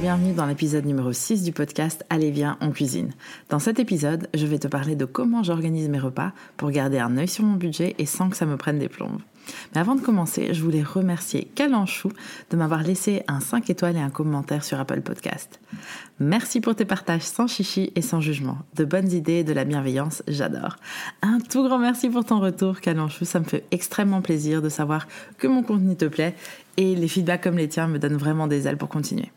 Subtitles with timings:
[0.00, 3.12] Bienvenue dans l'épisode numéro 6 du podcast Allez viens en cuisine.
[3.48, 7.16] Dans cet épisode, je vais te parler de comment j'organise mes repas pour garder un
[7.16, 9.20] œil sur mon budget et sans que ça me prenne des plombes.
[9.74, 12.12] Mais avant de commencer, je voulais remercier Calanchou
[12.50, 15.60] de m'avoir laissé un 5 étoiles et un commentaire sur Apple Podcast.
[16.20, 18.58] Merci pour tes partages sans chichi et sans jugement.
[18.74, 20.76] De bonnes idées et de la bienveillance, j'adore.
[21.22, 23.24] Un tout grand merci pour ton retour, Calanchou.
[23.24, 26.34] Ça me fait extrêmement plaisir de savoir que mon contenu te plaît
[26.76, 29.30] et les feedbacks comme les tiens me donnent vraiment des ailes pour continuer.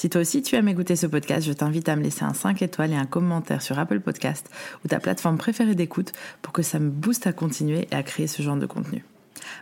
[0.00, 2.62] Si toi aussi tu aimes écouter ce podcast, je t'invite à me laisser un 5
[2.62, 4.48] étoiles et un commentaire sur Apple Podcast
[4.82, 8.26] ou ta plateforme préférée d'écoute pour que ça me booste à continuer et à créer
[8.26, 9.04] ce genre de contenu.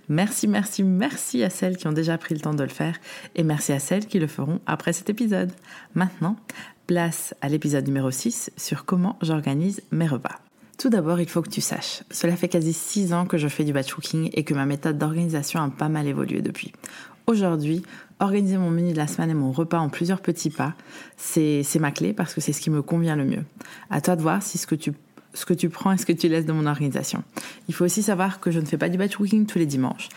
[0.09, 3.01] Merci, merci, merci à celles qui ont déjà pris le temps de le faire
[3.35, 5.51] et merci à celles qui le feront après cet épisode.
[5.97, 6.37] Maintenant,
[6.87, 10.39] place à l'épisode numéro 6 sur comment j'organise mes repas.
[10.79, 13.65] Tout d'abord, il faut que tu saches, cela fait quasi 6 ans que je fais
[13.65, 16.73] du batch cooking et que ma méthode d'organisation a pas mal évolué depuis.
[17.29, 17.83] Aujourd'hui,
[18.21, 20.73] organiser mon menu de la semaine et mon repas en plusieurs petits pas,
[21.19, 23.45] c'est ma clé parce que c'est ce qui me convient le mieux.
[23.91, 24.95] À toi de voir si ce que tu
[25.35, 27.23] ce que tu prends et ce que tu laisses de mon organisation.
[27.69, 30.09] Il faut aussi savoir que je ne fais pas du batch cooking tous les dimanches.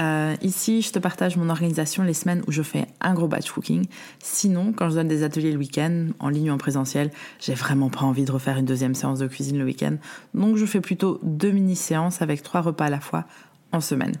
[0.00, 3.50] Euh, ici, je te partage mon organisation les semaines où je fais un gros batch
[3.50, 3.84] cooking.
[4.20, 7.90] Sinon, quand je donne des ateliers le week-end, en ligne ou en présentiel, j'ai vraiment
[7.90, 9.96] pas envie de refaire une deuxième séance de cuisine le week-end.
[10.32, 13.24] Donc, je fais plutôt deux mini-séances avec trois repas à la fois
[13.72, 14.14] en semaine.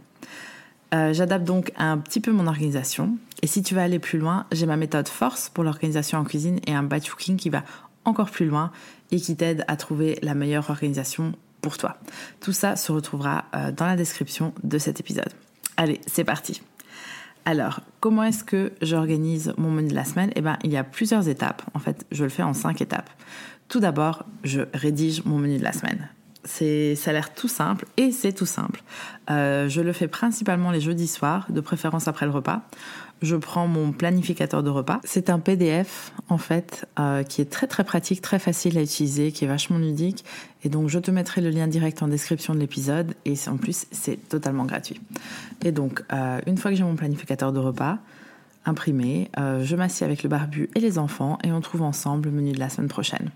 [0.94, 3.16] Euh, j'adapte donc un petit peu mon organisation.
[3.42, 6.60] Et si tu veux aller plus loin, j'ai ma méthode force pour l'organisation en cuisine
[6.66, 7.64] et un batch cooking qui va
[8.04, 8.70] encore plus loin
[9.10, 11.96] et qui t'aide à trouver la meilleure organisation pour toi.
[12.40, 15.32] Tout ça se retrouvera euh, dans la description de cet épisode.
[15.76, 16.62] Allez, c'est parti.
[17.44, 20.30] Alors, comment est-ce que j'organise mon menu de la semaine?
[20.36, 21.62] Eh bien, il y a plusieurs étapes.
[21.74, 23.10] En fait, je le fais en cinq étapes.
[23.68, 26.08] Tout d'abord, je rédige mon menu de la semaine.
[26.44, 28.82] C'est, ça a l'air tout simple et c'est tout simple.
[29.30, 32.62] Euh, je le fais principalement les jeudis soirs, de préférence après le repas.
[33.22, 35.00] Je prends mon planificateur de repas.
[35.04, 39.30] C'est un PDF en fait euh, qui est très très pratique, très facile à utiliser,
[39.30, 40.24] qui est vachement ludique.
[40.64, 43.86] Et donc je te mettrai le lien direct en description de l'épisode et en plus
[43.92, 45.00] c'est totalement gratuit.
[45.64, 47.98] Et donc euh, une fois que j'ai mon planificateur de repas,
[48.64, 49.30] imprimé.
[49.36, 52.60] je m'assieds avec le barbu et les enfants et on trouve ensemble le menu de
[52.60, 53.30] la semaine prochaine.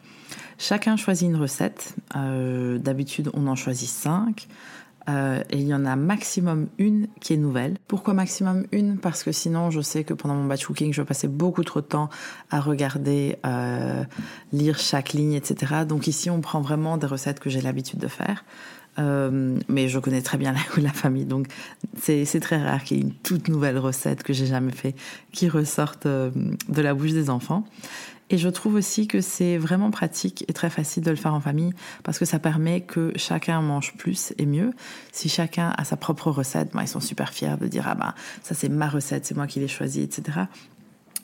[0.58, 1.94] Chacun choisit une recette.
[2.14, 4.48] Euh, d'habitude, on en choisit cinq.
[5.08, 7.76] Euh, et il y en a maximum une qui est nouvelle.
[7.86, 8.98] Pourquoi maximum une?
[8.98, 11.80] Parce que sinon, je sais que pendant mon batch cooking, je vais passer beaucoup trop
[11.80, 12.08] de temps
[12.50, 14.02] à regarder, euh,
[14.52, 15.84] lire chaque ligne, etc.
[15.86, 18.44] Donc ici, on prend vraiment des recettes que j'ai l'habitude de faire.
[18.98, 21.48] Mais je connais très bien la, famille, donc
[22.00, 24.94] c'est très rare qu'il y ait une toute nouvelle recette que j'ai jamais fait
[25.32, 27.64] qui ressorte de la bouche des enfants.
[28.28, 31.40] Et je trouve aussi que c'est vraiment pratique et très facile de le faire en
[31.40, 34.72] famille parce que ça permet que chacun mange plus et mieux.
[35.12, 38.14] Si chacun a sa propre recette, ben, ils sont super fiers de dire ah ben
[38.42, 40.40] ça c'est ma recette, c'est moi qui l'ai choisie, etc.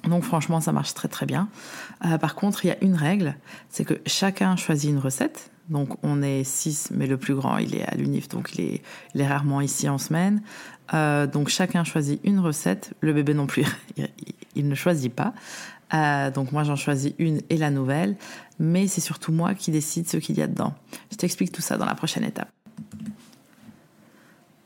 [0.04, 1.48] Donc franchement, ça marche très très bien.
[2.04, 3.36] Euh, par contre, il y a une règle,
[3.68, 5.50] c'est que chacun choisit une recette.
[5.68, 8.80] Donc on est six, mais le plus grand, il est à l'UNIF, donc il
[9.14, 10.42] est, rarement ici en semaine.
[10.92, 12.94] Euh, donc chacun choisit une recette.
[13.00, 13.64] Le bébé non plus,
[13.96, 14.08] il,
[14.56, 15.34] il ne choisit pas.
[15.94, 18.16] Euh, donc moi j'en choisis une et la nouvelle,
[18.58, 20.74] mais c'est surtout moi qui décide ce qu'il y a dedans.
[21.10, 22.48] Je t'explique tout ça dans la prochaine étape.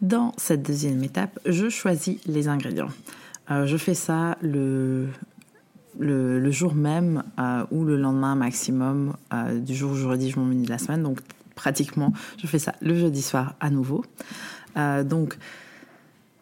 [0.00, 2.90] Dans cette deuxième étape, je choisis les ingrédients.
[3.50, 5.08] Euh, je fais ça le,
[5.98, 9.14] le, jour même euh, ou le lendemain maximum
[9.52, 11.02] du jour où je rédige mon menu de la semaine.
[11.02, 11.20] Donc
[11.54, 14.04] pratiquement, je fais ça le jeudi soir à nouveau.
[15.04, 15.38] donc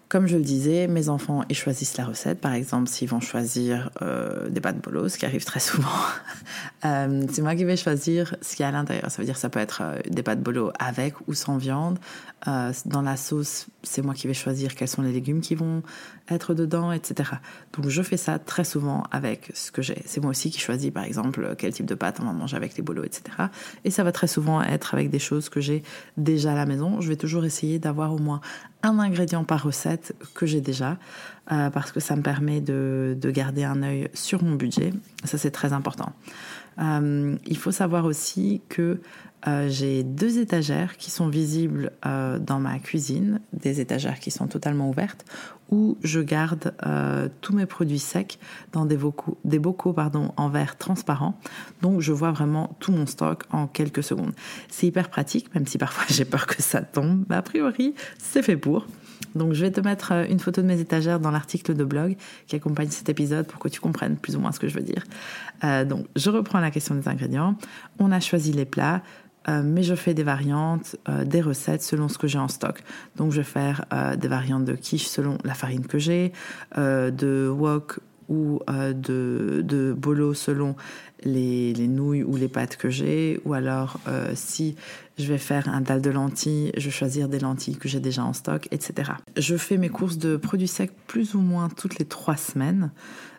[0.08, 2.40] Comme je le disais, mes enfants, ils choisissent la recette.
[2.40, 5.88] Par exemple, s'ils vont choisir euh, des pâtes bolo, ce qui arrive très souvent,
[6.84, 9.10] euh, c'est moi qui vais choisir ce qu'il y a à l'intérieur.
[9.10, 11.98] Ça veut dire que ça peut être euh, des pâtes bolo avec ou sans viande.
[12.46, 15.82] dans la sauce, c'est moi qui vais choisir quels sont les légumes qui vont
[16.28, 17.30] être dedans, etc.
[17.72, 20.02] Donc je fais ça très souvent avec ce que j'ai.
[20.04, 22.76] C'est moi aussi qui choisis, par exemple, quel type de pâte on va manger avec
[22.76, 23.22] les bolos, etc.
[23.84, 25.82] Et ça va très souvent être avec des choses que j'ai
[26.18, 27.00] déjà à la maison.
[27.00, 28.42] Je vais toujours essayer d'avoir au moins
[28.84, 30.98] un ingrédient par recette que j'ai déjà,
[31.52, 34.92] euh, parce que ça me permet de, garder un œil sur mon budget.
[35.24, 36.12] Ça, c'est très important.
[36.78, 39.00] Euh, il faut savoir aussi que
[39.46, 44.88] euh, j'ai deux étagères qui sont visibles dans ma cuisine, des étagères qui sont totalement
[44.88, 45.26] ouvertes,
[45.70, 46.72] où je garde
[47.42, 48.38] tous mes produits secs
[48.72, 49.96] dans des bocaux,
[50.36, 51.38] en verre transparent.
[51.82, 54.32] Donc je vois vraiment tout mon stock en quelques secondes.
[54.68, 57.26] C'est hyper pratique, même si parfois j'ai peur que ça tombe.
[57.28, 58.86] Mais a priori, c'est fait pour.
[59.34, 62.16] Donc je vais te mettre euh, une photo de mes étagères dans l'article de blog
[62.46, 64.84] qui accompagne cet épisode pour que tu comprennes plus ou moins ce que je veux
[64.84, 65.04] dire.
[65.64, 67.56] Euh, donc je reprends la question des ingrédients.
[67.98, 69.02] On a choisi les plats.
[69.46, 70.96] Euh, mais je fais des variantes,
[71.26, 72.82] des recettes selon ce que j'ai en stock.
[73.16, 73.84] Donc je vais faire
[74.16, 76.32] des variantes de quiche selon la farine que j'ai,
[76.74, 80.76] de wok ou de, de bolo selon
[81.24, 84.76] les, nouilles ou les pâtes que j'ai, ou alors euh, si
[85.18, 88.24] je vais faire un dalle de lentilles, je vais choisir des lentilles que j'ai déjà
[88.24, 89.12] en stock, etc.
[89.36, 92.90] Je fais mes courses de produits secs plus ou moins toutes les trois semaines.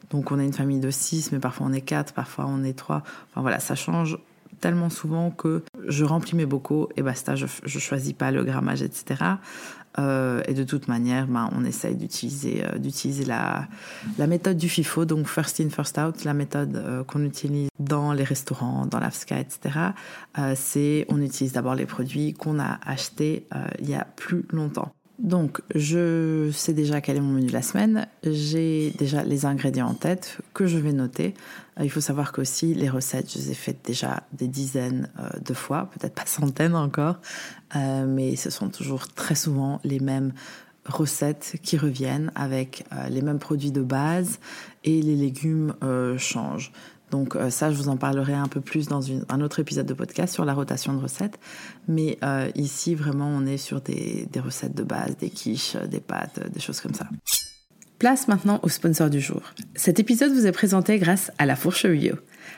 [0.09, 2.77] Donc on a une famille de six, mais parfois on est quatre, parfois on est
[2.77, 3.03] trois.
[3.31, 4.17] Enfin voilà, ça change
[4.61, 8.81] tellement souvent que je remplis mes bocaux et basta, je, je choisis pas le grammage,
[8.81, 9.15] etc.
[9.97, 13.67] Euh, et de toute manière, ben, on essaye d'utiliser euh, d'utiliser la,
[14.17, 18.13] la méthode du FIFO, donc first in, first out, la méthode euh, qu'on utilise dans
[18.13, 19.79] les restaurants, dans l'AFSCA, etc.
[20.55, 23.47] c'est on utilise d'abord les produits qu'on a achetés
[23.79, 24.94] il y a plus longtemps.
[25.17, 28.07] Donc, je sais déjà quel est mon menu de la semaine.
[28.23, 31.33] J'ai déjà les ingrédients en tête que je vais noter.
[31.79, 35.29] Euh, il faut savoir qu'aussi, les recettes, je les ai faites déjà des dizaines euh,
[35.39, 37.19] de fois, peut-être pas centaines encore,
[37.75, 40.33] euh, mais ce sont toujours très souvent les mêmes
[40.85, 44.37] recettes qui reviennent avec les mêmes produits de base
[44.83, 45.73] et les légumes
[46.19, 46.71] changent.
[47.11, 49.93] Donc euh, ça, je vous en parlerai un peu plus dans un autre épisode de
[49.93, 51.39] podcast sur la rotation de recettes.
[51.87, 56.39] Mais euh, ici, vraiment, on est sur des, recettes de base, des quiches, des pâtes,
[56.51, 57.07] des choses comme ça.
[57.99, 59.41] Place maintenant au sponsor du jour.
[59.75, 62.15] Cet épisode vous est présenté grâce à La Fourche Bio.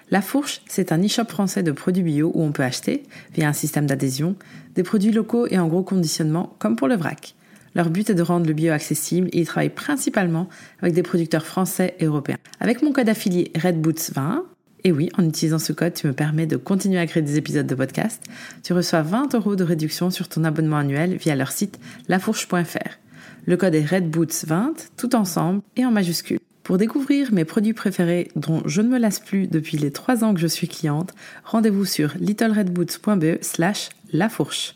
[0.09, 3.03] La Fourche, c'est un e-shop français de produits bio où on peut acheter,
[3.33, 4.35] via un système d'adhésion,
[4.73, 7.35] des produits locaux et en gros conditionnement, comme pour le vrac.
[7.77, 10.49] Leur but est de rendre le bio accessible et ils travaillent principalement
[10.81, 12.39] avec des producteurs français et européens.
[12.59, 14.41] Avec mon code affilié RedBoots20,
[14.83, 17.67] et oui, en utilisant ce code, tu me permets de continuer à créer des épisodes
[17.67, 18.23] de podcast.
[18.63, 22.97] Tu reçois 20 euros de réduction sur ton abonnement annuel via leur site lafourche.fr.
[23.45, 26.39] Le code est RedBoots20, tout ensemble et en majuscule.
[26.63, 30.33] Pour découvrir mes produits préférés dont je ne me lasse plus depuis les 3 ans
[30.33, 31.13] que je suis cliente,
[31.45, 34.75] rendez-vous sur littleredboots.be slash lafourche.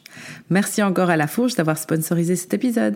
[0.49, 2.95] Merci encore à La Fourche d'avoir sponsorisé cet épisode.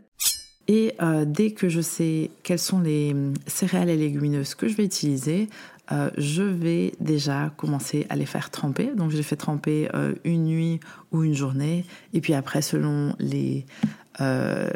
[0.68, 4.76] Et euh, dès que je sais quelles sont les hum, céréales et légumineuses que je
[4.76, 5.48] vais utiliser,
[5.92, 8.92] euh, je vais déjà commencer à les faire tremper.
[8.96, 10.80] Donc je les fais tremper euh, une nuit
[11.12, 11.86] ou une journée.
[12.14, 13.66] Et puis après, selon les,
[14.22, 14.70] euh,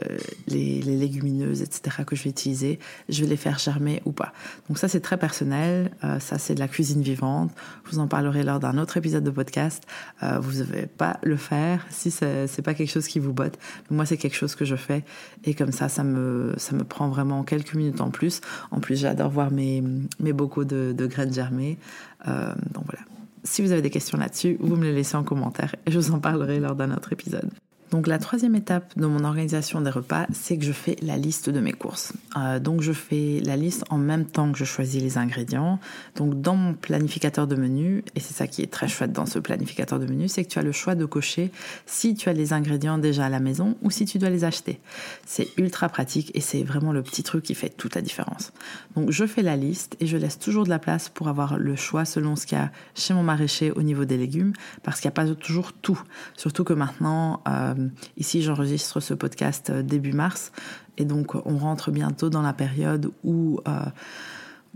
[0.47, 4.33] les, légumineuses, etc., que je vais utiliser, je vais les faire germer ou pas.
[4.67, 5.91] Donc ça, c'est très personnel.
[6.03, 7.51] Euh, ça, c'est de la cuisine vivante.
[7.85, 9.83] Je vous en parlerai lors d'un autre épisode de podcast.
[10.23, 13.57] Euh, vous ne devez pas le faire si c'est pas quelque chose qui vous botte.
[13.89, 15.03] moi, c'est quelque chose que je fais.
[15.45, 18.41] Et comme ça, ça me, ça me prend vraiment quelques minutes en plus.
[18.71, 19.83] En plus, j'adore voir mes,
[20.19, 21.77] mes bocaux de, de graines germées.
[22.25, 23.05] donc voilà.
[23.45, 26.11] Si vous avez des questions là-dessus, vous me les laissez en commentaire et je vous
[26.11, 27.49] en parlerai lors d'un autre épisode.
[27.91, 31.49] Donc la troisième étape de mon organisation des repas, c'est que je fais la liste
[31.49, 32.13] de mes courses.
[32.37, 35.79] Euh, donc je fais la liste en même temps que je choisis les ingrédients.
[36.15, 39.39] Donc dans mon planificateur de menu, et c'est ça qui est très chouette dans ce
[39.39, 41.51] planificateur de menu, c'est que tu as le choix de cocher
[41.87, 44.79] si tu as les ingrédients déjà à la maison ou si tu dois les acheter.
[45.25, 48.51] C'est ultra pratique et c'est vraiment le petit truc qui fait toute la différence.
[48.95, 51.75] Donc je fais la liste et je laisse toujours de la place pour avoir le
[51.75, 54.53] choix selon ce qu'il y a chez mon maraîcher au niveau des légumes
[54.83, 55.99] parce qu'il n'y a pas toujours tout.
[56.37, 57.41] Surtout que maintenant...
[57.47, 57.78] Euh,
[58.17, 60.51] ici, j'enregistre ce podcast euh, début mars.
[60.97, 63.85] Et donc on rentre bientôt dans la période où euh,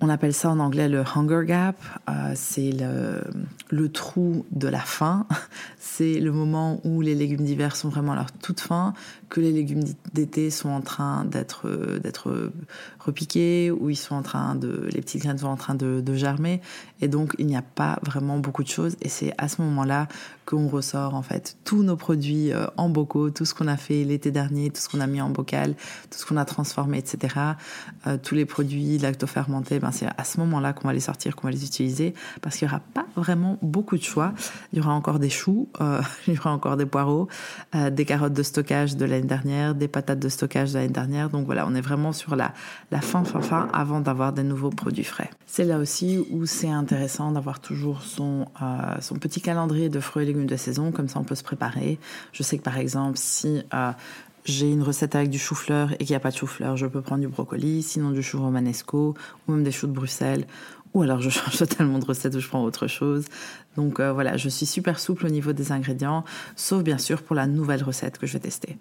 [0.01, 1.77] On appelle ça en anglais le hunger gap.
[2.09, 5.27] Euh, c'est le, trou de la faim.
[5.79, 8.93] C'est le moment où les légumes d'hiver sont vraiment à leur toute fin,
[9.29, 9.83] que les légumes
[10.13, 11.69] d'été sont en train d'être
[12.01, 12.51] d'être
[12.99, 16.61] repiqués, où ils sont en train de, les petites graines sont en train de, germer,
[17.01, 18.95] et donc il n'y a pas vraiment beaucoup de choses.
[19.01, 20.07] Et c'est à ce moment-là
[20.45, 24.03] qu'on ressort en fait tous nos produits euh, en bocaux, tout ce qu'on a fait
[24.03, 25.75] l'été dernier, tout ce qu'on a mis en bocal,
[26.09, 27.35] tout ce qu'on a transformé, etc.
[28.07, 31.47] Euh, tous les produits lactofermentés, ben c'est à ce moment-là qu'on va les sortir, qu'on
[31.47, 34.33] va les utiliser, parce qu'il n'y aura pas vraiment beaucoup de choix.
[34.71, 37.27] Il y aura encore des choux, euh, il y aura encore des poireaux,
[37.91, 41.29] des carottes de stockage de l'année dernière, des patates de stockage de l'année dernière.
[41.29, 42.53] Donc voilà, on est vraiment sur la,
[43.01, 45.29] fin, fin, fin, avant d'avoir des nouveaux produits frais.
[45.45, 48.47] C'est là aussi où c'est intéressant d'avoir toujours son,
[48.99, 51.99] son petit calendrier de fruits et légumes de saison, comme ça on peut se préparer.
[52.31, 53.91] Je sais que par exemple, si euh,
[54.45, 57.01] j'ai une recette avec du chou-fleur et qu'il n'y a pas de chou-fleur, je peux
[57.01, 59.15] prendre du brocoli, sinon du chou romanesco,
[59.47, 60.45] ou même des choux de Bruxelles,
[60.93, 63.25] ou alors je change totalement de recette ou je prends autre chose.
[63.75, 66.23] Donc euh, voilà, je suis super souple au niveau des ingrédients,
[66.55, 68.77] sauf bien sûr pour la nouvelle recette que je vais tester.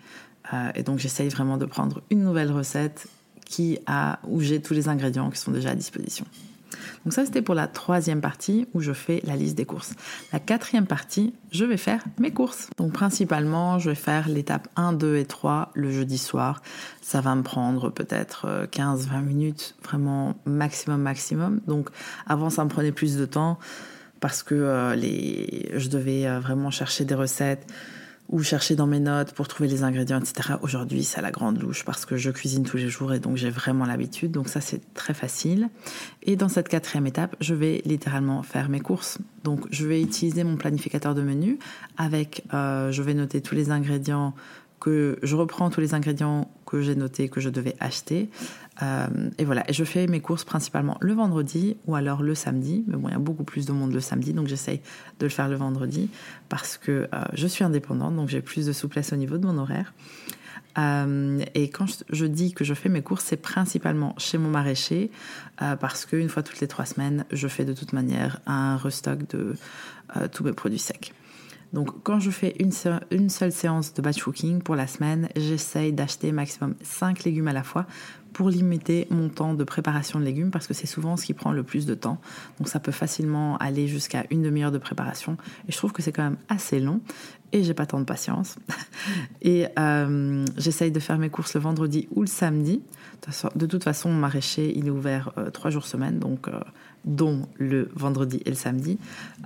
[0.53, 3.07] Euh, et donc j'essaye vraiment de prendre une nouvelle recette
[3.45, 6.25] qui a, où j'ai tous les ingrédients qui sont déjà à disposition.
[7.05, 9.95] Donc ça, c'était pour la troisième partie où je fais la liste des courses.
[10.33, 12.69] La quatrième partie, je vais faire mes courses.
[12.79, 16.63] Donc principalement, je vais faire l'étape 1, 2 et 3 le jeudi soir.
[17.01, 21.61] Ça va me prendre peut-être 15-20 euh, minutes, vraiment maximum, maximum.
[21.67, 21.91] Donc
[22.27, 23.59] avant, ça me prenait plus de temps
[24.21, 25.71] parce que euh, les...
[25.75, 27.67] je devais euh, vraiment chercher des recettes
[28.33, 30.55] ou chercher dans mes notes pour trouver les ingrédients, etc.
[30.63, 33.37] Aujourd'hui, c'est à la grande louche parce que je cuisine tous les jours et donc
[33.37, 34.33] j'ai vraiment l'habitude.
[34.33, 35.69] Donc ça, c'est très facile.
[36.23, 39.19] Et dans cette quatrième étape, je vais littéralement faire mes courses.
[39.45, 41.59] Donc je vais utiliser mon planificateur de menu
[41.99, 44.35] avec, euh, je vais noter tous les ingrédients
[44.81, 48.31] que je reprends tous les ingrédients que j'ai notés que je devais acheter.
[48.83, 52.83] Euh, et voilà, je fais mes courses principalement le vendredi ou alors le samedi.
[52.87, 54.81] Mais bon, il y a beaucoup plus de monde le samedi, donc j'essaye
[55.21, 56.09] de le faire le vendredi
[56.49, 59.59] parce que euh, je suis indépendante, donc j'ai plus de souplesse au niveau de mon
[59.59, 59.93] horaire.
[60.79, 65.11] Euh, et quand je, dis que je fais mes courses, c'est principalement chez mon maraîcher,
[65.59, 69.55] parce qu'une fois toutes les trois semaines, je fais de toute manière un restock de
[70.33, 71.13] tous mes produits secs.
[71.73, 76.33] Donc quand je fais une, seule séance de batch cooking pour la semaine, j'essaye d'acheter
[76.33, 77.87] maximum 5 légumes à la fois
[78.33, 81.53] pour limiter mon temps de préparation de légumes parce que c'est souvent ce qui prend
[81.53, 82.19] le plus de temps.
[82.59, 85.37] Donc ça peut facilement aller jusqu'à une demi-heure de préparation
[85.69, 87.01] et je trouve que c'est quand même assez long
[87.53, 88.57] et j'ai pas tant de patience.
[89.43, 92.83] et euh, j'essaye de faire mes courses le vendredi ou le samedi.
[93.55, 96.61] De toute façon, mon maraîcher il est ouvert euh, trois jours semaine donc euh,
[97.05, 98.99] dont le vendredi et le samedi.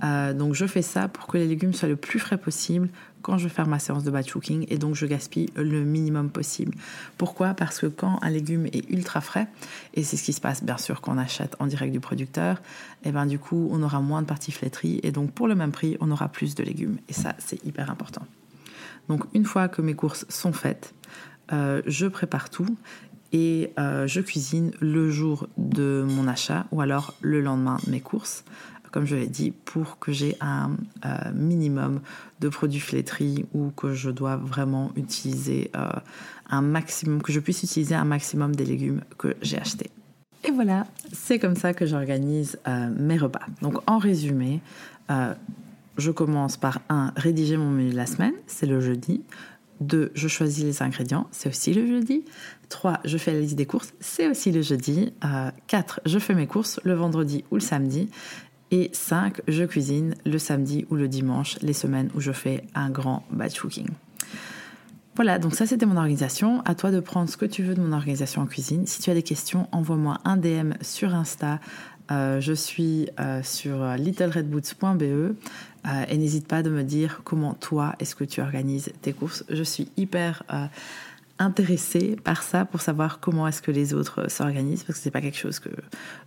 [0.03, 2.89] Euh, donc je fais ça pour que les légumes soient le plus frais possible
[3.21, 6.73] quand je vais ma séance de batch cooking et donc je gaspille le minimum possible.
[7.17, 7.53] Pourquoi?
[7.53, 9.47] Parce que quand un légume est ultra frais,
[9.95, 12.61] et c'est ce qui se passe bien sûr quand on achète en direct du producteur,
[13.03, 15.55] et eh ben du coup on aura moins de parties flétries et donc pour le
[15.55, 18.25] même prix on aura plus de légumes et ça c'est hyper important.
[19.09, 20.93] Donc une fois que mes courses sont faites,
[21.51, 22.77] euh, je prépare tout
[23.33, 27.99] et euh, je cuisine le jour de mon achat ou alors le lendemain de mes
[27.99, 28.43] courses,
[28.91, 30.71] comme je l'ai dit, pour que j'ai un
[31.05, 31.99] euh, minimum
[32.39, 35.89] de produits flétris ou que je dois vraiment utiliser euh,
[36.49, 39.91] un maximum, que je puisse utiliser un maximum des légumes que j'ai achetés.
[40.43, 42.57] Et voilà, c'est comme ça que j'organise
[42.95, 43.41] mes repas.
[43.61, 44.61] Donc en résumé,
[45.97, 49.23] je commence par un rédiger mon menu de la semaine, c'est le jeudi.
[49.81, 50.11] 2.
[50.13, 52.23] Je choisis les ingrédients, c'est aussi le jeudi.
[52.69, 52.99] 3.
[53.05, 55.13] Je fais la liste des courses, c'est aussi le jeudi.
[55.67, 55.99] 4.
[55.99, 58.09] Euh, je fais mes courses le vendredi ou le samedi.
[58.71, 59.41] Et 5.
[59.47, 63.59] Je cuisine le samedi ou le dimanche, les semaines où je fais un grand batch
[63.59, 63.87] cooking.
[65.15, 66.61] Voilà, donc ça c'était mon organisation.
[66.65, 68.85] À toi de prendre ce que tu veux de mon organisation en cuisine.
[68.85, 71.59] Si tu as des questions, envoie-moi un DM sur Insta.
[72.11, 75.35] Euh, je suis euh, sur littleredboots.be.
[75.87, 79.43] Euh, et n'hésite pas de me dire comment toi, est-ce que tu organises tes courses.
[79.49, 80.65] Je suis hyper euh,
[81.39, 85.21] intéressée par ça pour savoir comment est-ce que les autres s'organisent parce que c'est pas
[85.21, 85.69] quelque chose que,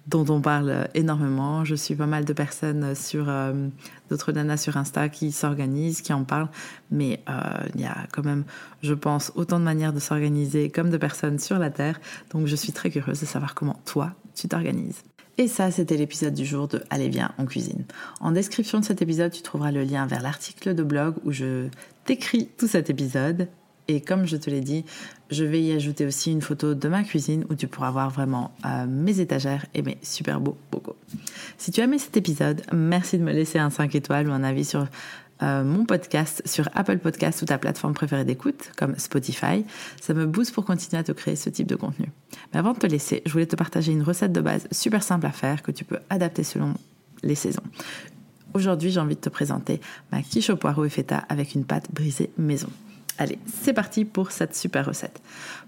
[0.07, 1.64] dont on parle énormément.
[1.64, 3.69] Je suis pas mal de personnes sur euh,
[4.09, 6.49] d'autres nanas sur Insta qui s'organisent, qui en parlent,
[6.90, 7.23] mais
[7.75, 8.45] il y a quand même,
[8.83, 12.00] je pense, autant de manières de s'organiser comme de personnes sur la Terre.
[12.31, 15.02] Donc je suis très curieuse de savoir comment toi, tu t'organises.
[15.40, 17.85] Et ça, c'était l'épisode du jour de Allez bien en cuisine.
[18.20, 21.68] En description de cet épisode, tu trouveras le lien vers l'article de blog où je
[22.04, 23.49] t'écris tout cet épisode.
[23.88, 24.85] Et comme je te l'ai dit,
[25.30, 28.50] je vais y ajouter aussi une photo de ma cuisine où tu pourras voir vraiment
[28.66, 30.97] euh, mes étagères et mes super beaux bocaux.
[31.56, 34.44] Si tu as aimé cet épisode, merci de me laisser un 5 étoiles ou un
[34.44, 34.87] avis sur
[35.42, 39.64] euh, mon podcast sur Apple Podcast ou ta plateforme préférée d'écoute, comme Spotify.
[40.00, 42.11] Ça me booste pour continuer à te créer ce type de contenu.
[42.52, 45.26] Mais avant de te laisser, je voulais te partager une recette de base super simple
[45.26, 46.75] à faire que tu peux adapter selon
[47.23, 47.62] les saisons.
[48.54, 49.80] Aujourd'hui, j'ai envie de te présenter
[50.12, 52.68] ma quiche au poireau et feta avec une pâte brisée maison.
[53.18, 55.20] Allez, c'est parti pour cette super recette.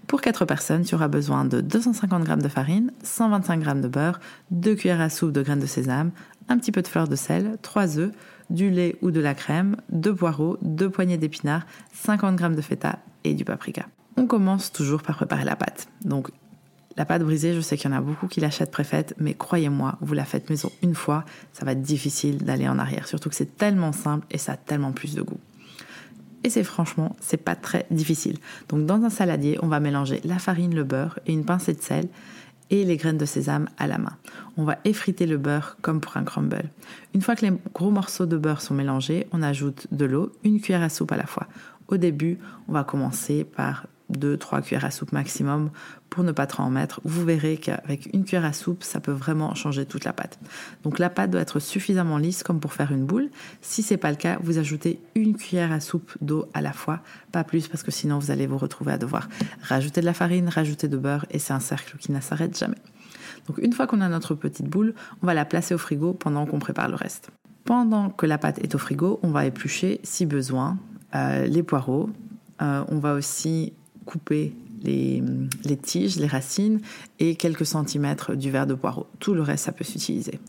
[0.07, 4.19] Pour 4 personnes, tu auras besoin de 250 g de farine, 125 g de beurre,
[4.49, 6.09] 2 cuillères à soupe de graines de sésame,
[6.49, 8.11] un petit peu de fleur de sel, 3 œufs,
[8.53, 12.99] du lait ou de la crème, 2 poireaux, 2 poignées d'épinards, 50 g de feta
[13.25, 13.87] et du paprika.
[14.15, 15.89] On commence toujours par préparer la pâte.
[16.05, 16.29] Donc
[16.95, 19.97] la pâte brisée, je sais qu'il y en a beaucoup qui l'achètent préfaite, mais croyez-moi,
[20.01, 23.07] vous la faites maison une fois, ça va être difficile d'aller en arrière.
[23.07, 25.39] Surtout que c'est tellement simple et ça a tellement plus de goût.
[26.43, 28.37] Et c'est franchement, c'est pas très difficile.
[28.69, 31.81] Donc dans un saladier, on va mélanger la farine, le beurre et une pincée de
[31.81, 32.07] sel
[32.69, 34.17] et les graines de sésame à la main.
[34.57, 36.69] On va effriter le beurre comme pour un crumble.
[37.13, 40.61] Une fois que les gros morceaux de beurre sont mélangés, on ajoute de l'eau, une
[40.61, 41.47] cuillère à soupe à la fois.
[41.87, 45.69] Au début, on va commencer par 2-3 cuillères à soupe maximum
[46.09, 47.01] pour ne pas trop en mettre.
[47.03, 50.39] Vous verrez qu'avec une cuillère à soupe, ça peut vraiment changer toute la pâte.
[50.83, 53.29] Donc la pâte doit être suffisamment lisse comme pour faire une boule.
[53.61, 56.99] Si c'est pas le cas, vous ajoutez une cuillère à soupe d'eau à la fois,
[57.31, 59.27] pas plus parce que sinon vous allez vous retrouver à devoir
[59.61, 62.77] rajouter de la farine, rajouter de beurre et c'est un cercle qui ne s'arrête jamais.
[63.47, 66.45] Donc une fois qu'on a notre petite boule, on va la placer au frigo pendant
[66.45, 67.31] qu'on prépare le reste.
[67.65, 70.77] Pendant que la pâte est au frigo, on va éplucher si besoin
[71.15, 72.09] euh, les poireaux.
[72.61, 73.73] Euh, on va aussi
[74.05, 75.23] couper les,
[75.81, 76.79] tiges, les racines
[77.19, 79.07] et quelques centimètres du verre de poireau.
[79.19, 80.39] Tout le reste, ça peut s'utiliser.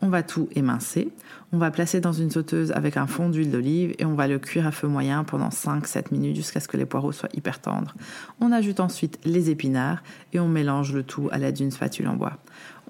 [0.00, 1.08] On va tout émincer.
[1.52, 4.38] On va placer dans une sauteuse avec un fond d'huile d'olive et on va le
[4.38, 7.94] cuire à feu moyen pendant 5-7 minutes jusqu'à ce que les poireaux soient hyper tendres.
[8.40, 12.16] On ajoute ensuite les épinards et on mélange le tout à l'aide d'une spatule en
[12.16, 12.38] bois.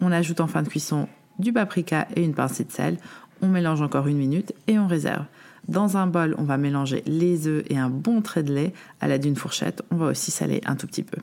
[0.01, 2.99] On ajoute en fin de cuisson du paprika et une pincée de sel.
[3.43, 5.25] On mélange encore une minute et on réserve.
[5.69, 9.09] Dans un bol, on va mélanger les œufs et un bon trait de lait à
[9.09, 9.83] l'aide d'une fourchette.
[9.91, 11.19] On va aussi saler un tout petit peu.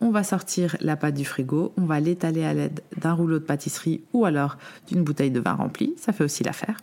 [0.00, 3.44] On va sortir la pâte du frigo, on va l'étaler à l'aide d'un rouleau de
[3.44, 6.76] pâtisserie ou alors d'une bouteille de vin remplie, ça fait aussi l'affaire.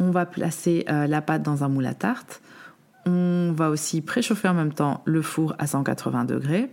[0.00, 2.40] On va placer euh, la pâte dans un moule à tarte.
[3.06, 6.68] On va aussi préchauffer en même temps le four à 180 degrés.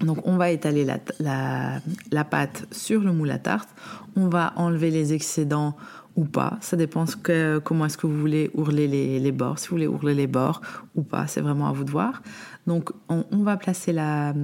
[0.00, 3.68] Donc on va étaler la, la, pâte sur le moule à tarte.
[4.14, 5.76] On va enlever les excédents
[6.16, 6.58] ou pas.
[6.60, 9.58] Ça dépend que, comment est-ce que vous voulez ourler les, bords.
[9.58, 10.60] Si vous voulez ourler les bords
[10.94, 12.22] ou pas, c'est vraiment à vous de voir.
[12.66, 14.34] Donc on, va placer la,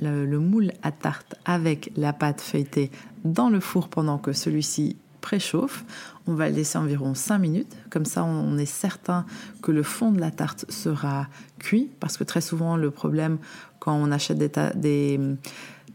[0.00, 2.90] le, moule à tarte avec la pâte feuilletée
[3.24, 5.84] dans le four pendant que celui-ci préchauffe.
[6.26, 7.76] On va le laisser environ 5 minutes.
[7.90, 9.26] Comme ça, on est certain
[9.62, 11.28] que le fond de la tarte sera
[11.58, 11.90] cuit.
[12.00, 13.38] Parce que très souvent, le problème
[13.78, 15.20] quand on achète des, des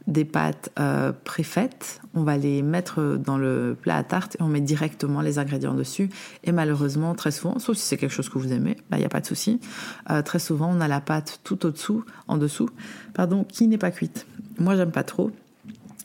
[0.08, 4.48] des pâtes euh, préfaites, on va les mettre dans le plat à tarte et on
[4.48, 6.10] met directement les ingrédients dessus.
[6.44, 9.10] Et malheureusement, très souvent, sauf si c'est quelque chose que vous aimez, il n'y a
[9.10, 9.62] pas de souci,
[10.10, 12.70] euh, très souvent on a la pâte tout au-dessous, en dessous,
[13.14, 14.28] pardon, qui n'est pas cuite.
[14.60, 15.32] Moi, j'aime pas trop,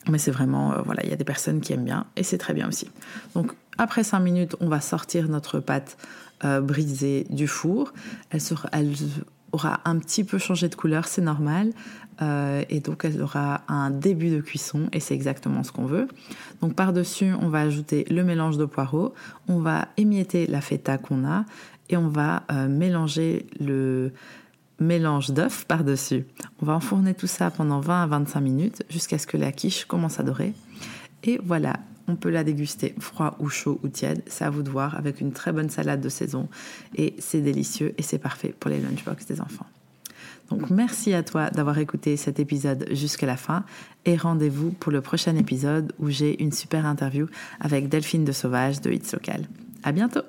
[0.09, 2.39] mais c'est vraiment, euh, voilà, il y a des personnes qui aiment bien et c'est
[2.39, 2.91] très bien aussi.
[3.35, 5.97] Donc, après 5 minutes, on va sortir notre pâte
[6.63, 7.93] brisée du four.
[8.31, 8.41] Elle
[9.53, 11.73] aura un petit peu changé de couleur, c'est normal.
[12.21, 16.09] Euh, et donc elle aura un début de cuisson et c'est exactement ce qu'on veut.
[16.61, 19.15] Donc par-dessus, on va ajouter le mélange de poireaux,
[19.47, 21.45] on va émietter la feta qu'on a
[21.91, 24.13] et on va euh, mélanger le
[24.81, 26.27] mélange d'œufs par-dessus.
[26.61, 29.85] On va enfourner tout ça pendant 20 à 25 minutes jusqu'à ce que la quiche
[29.85, 30.55] commence à dorer.
[31.25, 31.75] Et voilà,
[32.09, 35.21] on peut la déguster froid ou chaud ou tiède, c'est à vous de voir, avec
[35.21, 36.49] une très bonne salade de saison.
[36.97, 39.67] Et c'est délicieux et c'est parfait pour les lunchbox des enfants.
[40.51, 43.65] Donc merci à toi d'avoir écouté cet épisode jusqu'à la fin
[44.07, 47.27] et rendez-vous pour le prochain épisode où j'ai une super interview
[47.61, 49.47] avec Delphine de Sauvage de Hits Local.
[49.83, 50.23] À bientôt!